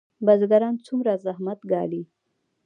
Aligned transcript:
بزګران 0.25 0.75
څومره 0.85 1.11
زحمت 1.25 1.59
ګالي؟ 1.71 2.03